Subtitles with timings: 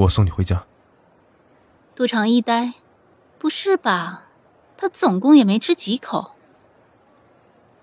[0.00, 0.64] 我送你回家。
[1.94, 2.72] 杜长一呆，
[3.38, 4.28] 不是吧？
[4.78, 6.32] 他总共也没吃几口。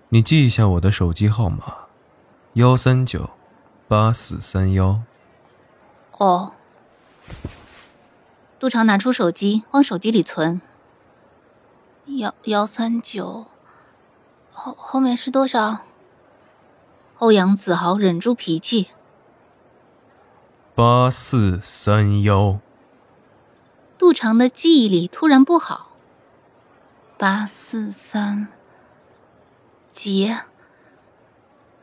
[0.08, 1.86] 你记一下我的手机号码：
[2.54, 3.30] 幺三九
[3.86, 5.00] 八四三幺。
[6.18, 6.54] 哦。
[8.58, 10.60] 杜长拿出手机，往手机里存。
[12.06, 13.46] 幺幺三九，
[14.50, 15.82] 后后面是多少？
[17.18, 18.88] 欧阳子豪忍住脾气。
[20.78, 22.60] 八四三幺。
[23.98, 25.90] 杜长的记忆力突然不好。
[27.16, 28.46] 八四三。
[29.90, 30.36] 急！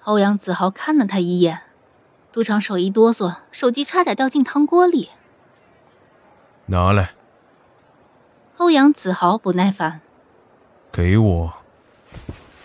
[0.06, 1.64] 欧阳子豪看了他一眼，
[2.32, 5.10] 杜长手一哆嗦，手机差点掉进汤锅里。
[6.68, 7.16] 拿来！
[8.56, 10.00] 欧阳子豪不耐烦。
[10.94, 11.54] 给我！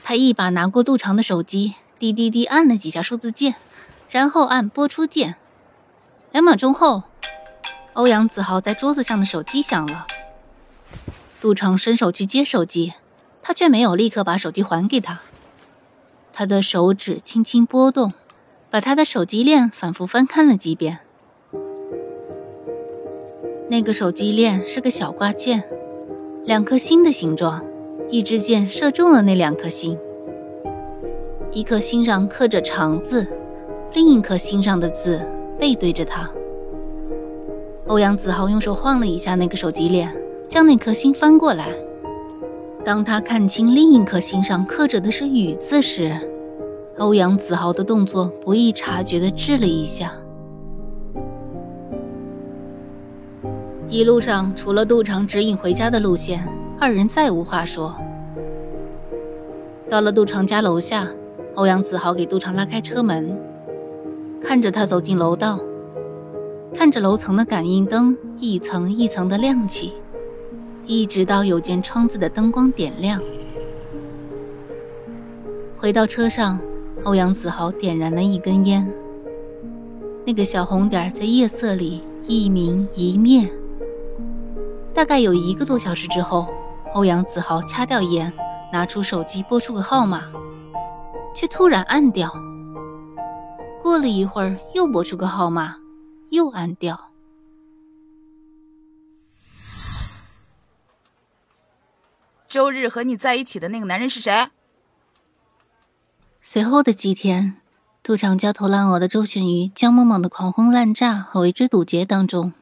[0.04, 3.56] 他一把拿过杜长的手机，滴滴滴按了几下数字键，
[4.08, 5.34] 然后按播出键。
[6.32, 7.02] 两秒钟后，
[7.94, 10.06] 欧阳子豪在桌子上的手机响了。
[11.40, 12.92] 杜长伸手去接手机，
[13.42, 15.20] 他却没有立刻把手机还给他。
[16.32, 18.12] 他的手指轻轻拨动，
[18.70, 21.00] 把他的手机链反复翻看了几遍。
[23.68, 25.64] 那个手机链是个小挂件，
[26.44, 27.64] 两颗星的形状，
[28.08, 29.98] 一支箭射中了那两颗星。
[31.50, 33.26] 一颗星上刻着“长”字，
[33.92, 35.20] 另一颗星上的字
[35.61, 36.28] 背对着他。
[37.86, 40.11] 欧阳子豪用手晃了一下那个手机链，
[40.48, 41.69] 将那颗心翻过来。
[42.83, 46.16] 当他看清另一颗心上刻着的是“雨”字时，
[46.97, 50.12] 欧阳子豪的动作不易察觉的滞了一下。
[53.88, 57.94] 一路上，除了杜长指引回家的路线，二人再无话说。
[59.91, 61.09] 到了杜长家楼下，
[61.56, 63.37] 欧阳子豪给杜长拉开车门，
[64.42, 65.60] 看着他走进楼道，
[66.74, 69.92] 看着楼层的感应灯一层一层的亮起。
[70.86, 73.20] 一直到有间窗子的灯光点亮，
[75.76, 76.58] 回到车上，
[77.04, 78.90] 欧阳子豪点燃了一根烟。
[80.26, 83.48] 那个小红点在夜色里一明一灭。
[84.92, 86.48] 大概有一个多小时之后，
[86.94, 88.32] 欧阳子豪掐掉烟，
[88.72, 90.24] 拿出手机拨出个号码，
[91.36, 92.32] 却突然按掉。
[93.82, 95.76] 过了一会儿，又拨出个号码，
[96.30, 97.10] 又按掉。
[102.48, 104.50] 周日和你在一起的那个男人是谁？
[106.42, 107.56] 随后的几天，
[108.02, 112.52] 杜长焦头烂额的周旋于江梦梦的狂轰滥炸和围追堵截当中。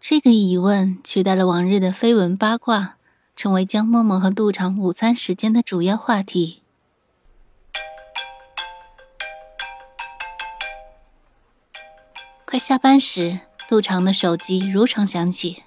[0.00, 2.96] 这个疑问取代了往日的绯闻八卦，
[3.34, 6.62] 成为江梦梦和杜长午餐时间的主要话题。
[12.50, 15.64] 快下班时，杜长的手机如常响起。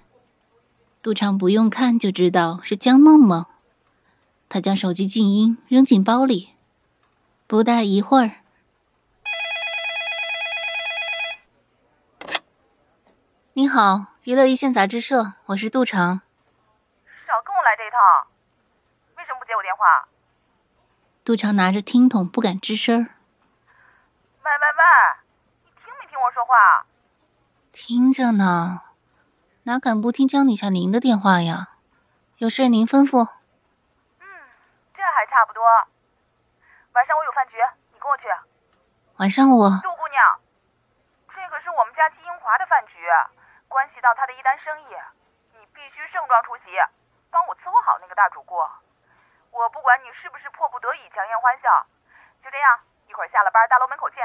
[1.04, 3.46] 杜长不用看就知道是江梦梦，
[4.50, 6.56] 他将手机静音扔进包里。
[7.46, 8.32] 不大一会儿，
[13.54, 16.22] 你好，娱乐一线杂志社，我是杜长。
[17.28, 17.98] 少跟我来这一套，
[19.18, 20.08] 为什么不接我电话？
[21.24, 22.98] 杜长拿着听筒不敢吱声。
[22.98, 24.84] 喂喂喂，
[26.52, 26.84] 话？
[27.72, 28.84] 听着呢。
[29.64, 31.80] 哪敢不听江女侠您的电话呀？
[32.44, 33.24] 有事您吩咐。
[34.20, 34.26] 嗯，
[34.92, 35.64] 这还差不多。
[36.92, 37.56] 晚上我有饭局，
[37.94, 38.28] 你跟我去。
[39.16, 39.70] 晚上我。
[39.80, 40.20] 杜姑娘，
[41.32, 43.00] 这可是我们家季英华的饭局，
[43.70, 44.92] 关系到他的一单生意，
[45.56, 46.76] 你必须盛装出席，
[47.32, 48.60] 帮我伺候好那个大主顾。
[49.56, 51.88] 我不管你是不是迫不得已强颜欢笑，
[52.44, 54.20] 就这样，一会儿下了班，大楼门口见。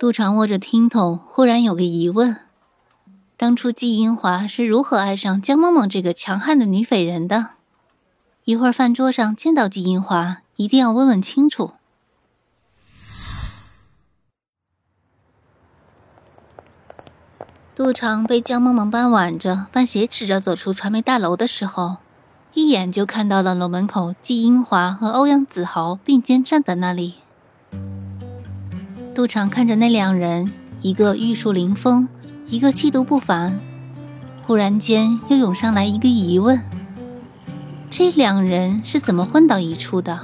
[0.00, 2.38] 杜长握着听筒，忽然有个疑问：
[3.36, 7.48] 当初季英华是如何爱上江梦梦这个强悍的女匪人的？
[8.44, 11.72] 一会儿饭桌上见到季英华，一定要问问清楚。
[17.74, 21.98] 杜长被江梦梦半挽着、半挟持着走出传媒大楼的时候，
[22.54, 27.16] 一眼就看到了楼门口季英华和欧阳子豪并肩站在那里。
[29.20, 30.50] 杜长看着那两人，
[30.80, 32.08] 一个玉树临风，
[32.46, 33.60] 一个气度不凡，
[34.46, 36.58] 忽然间又涌上来一个疑问：
[37.90, 40.20] 这两人是怎么混到一处的？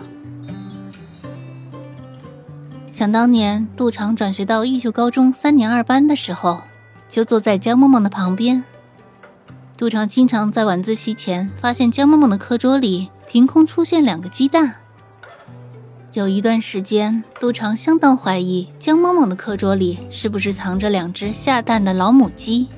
[2.90, 6.62] 想当年，杜长转学到玉秀高中三年二班的时候，
[7.06, 8.64] 就坐在江梦梦的旁边。
[9.76, 14.76] 杜长经常在晚自习前发现江梦梦的课桌里凭空出现两个鸡蛋。
[16.16, 22.68] 有一段时间，杜长相当怀疑江梦梦的课桌里是不是藏着两只下蛋的老母鸡。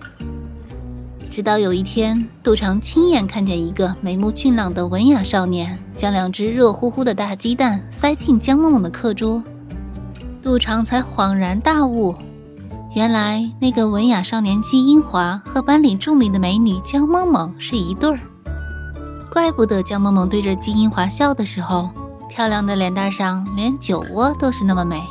[1.31, 9.41] 直到有一天，杜长亲眼看见一个眉目俊朗的文雅少年将两只热乎乎的大鸡蛋塞进江梦梦的课桌。
[10.43, 12.17] 杜长才恍然大悟，
[12.97, 18.19] 原来那个文雅少年季英华和班里著名的美女江梦梦是一对儿。
[19.31, 21.89] 怪不得江梦梦对着季英华笑的时候，
[22.29, 25.03] 漂亮的脸蛋上连酒窝都是那么美。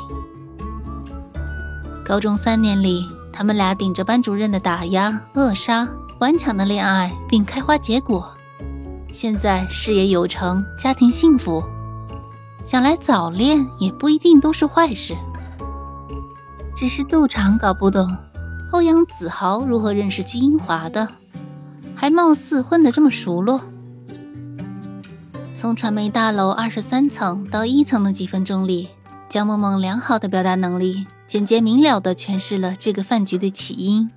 [2.05, 5.87] 高中三年里，他们俩顶着班主任的打压扼杀，
[6.19, 8.31] 顽强的恋爱并开花结果，
[9.11, 11.63] 现在事业有成，家庭幸福。
[12.63, 15.15] 想来早恋也不一定都是坏事。
[16.75, 18.15] 只是杜长搞不懂，
[18.71, 21.07] 欧阳子豪如何认识金英华的，
[21.95, 23.59] 还貌似混得这么熟络。
[25.59, 28.89] 从传媒大楼二十三层到一层的几分钟里，
[29.27, 34.07] 江梦梦良好的表达能力，简洁明了地诠释了这个饭局的起因。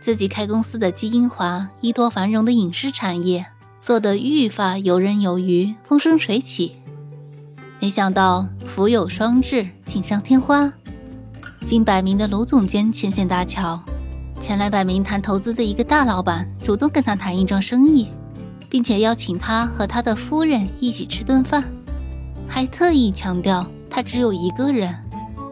[0.00, 3.46] 自己开公司的金英华，依托繁荣的影视产业，
[3.78, 6.74] 做得愈发游刃有余，风生水起。
[7.78, 10.72] 没想到福有双至，锦上添花。
[11.64, 13.80] 近百名的卢总监牵线搭桥，
[14.40, 18.08] 前来摆明谈投资的一个大老板主动跟他谈一桩生意，
[18.70, 21.62] 并且邀请他和他的夫人一起吃顿饭，
[22.48, 24.94] 还特意强调他只有一个人，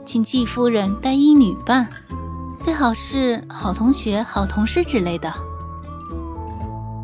[0.07, 1.87] 请季夫人带一女伴，
[2.59, 5.31] 最好是好同学、好同事之类的。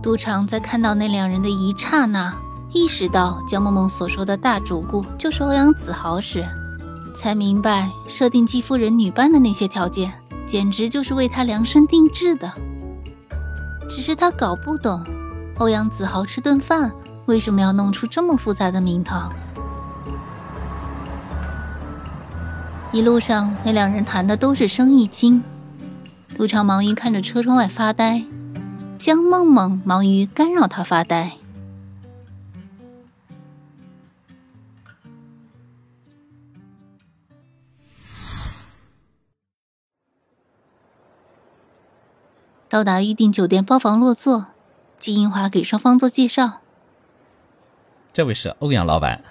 [0.02, 2.34] 杜长在看到那两人的一刹那。
[2.76, 6.44] 意识到江梦梦所说的大主顾就是欧阳子豪时，
[7.14, 10.12] 才明白设定季夫人女伴的那些条件，
[10.44, 12.52] 简直就是为他量身定制的。
[13.88, 15.04] 只是他搞不懂，
[15.58, 16.92] 欧阳子豪吃顿饭
[17.26, 19.32] 为什么要弄出这么复杂的名堂。
[22.92, 25.42] 一路上，那两人谈的都是生意经。
[26.36, 28.24] 杜长忙于看着车窗外发呆，
[28.98, 31.32] 江梦梦忙于干扰他发呆。
[42.68, 44.46] 到达预定酒店包房落座，
[45.04, 46.62] 季英华给双方做介绍。
[48.14, 49.22] 这位是欧阳老板，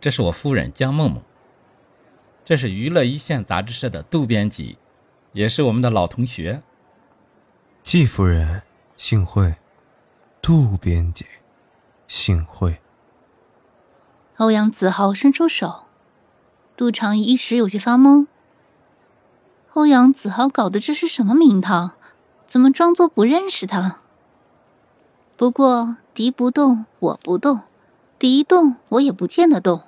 [0.00, 1.22] 这是我夫人江梦梦，
[2.44, 4.76] 这是娱乐一线杂志社的杜编辑，
[5.32, 6.62] 也是我们的老同学。
[7.80, 8.62] 季夫人
[8.96, 9.54] 幸会，
[10.42, 11.24] 杜编辑
[12.08, 12.80] 幸会。
[14.38, 15.84] 欧阳子豪伸出手，
[16.76, 18.26] 杜长一时有些发懵。
[19.74, 21.92] 欧阳子豪搞的这是什么名堂？
[22.48, 24.00] 怎么装作不认识他？
[25.38, 27.60] 不过敌不动我不动，
[28.18, 29.82] 敌动我也不见得动。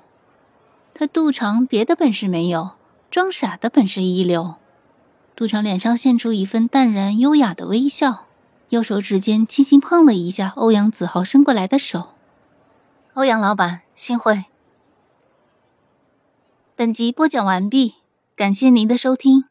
[0.94, 2.76] 他杜长别的本事没有，
[3.10, 4.54] 装傻的本事一流。
[5.34, 8.26] 杜长脸上现出一份淡然优雅的微笑，
[8.68, 12.10] 右手指尖轻轻碰了一下欧阳子豪伸过来的手。
[13.14, 14.44] 欧阳老板，幸会。
[16.76, 17.94] 本集播讲完毕，
[18.36, 19.49] 感谢您的收听。